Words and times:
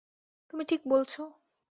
তুমি 0.49 0.63
ঠিক 0.65 0.81
বলছো। 0.87 1.21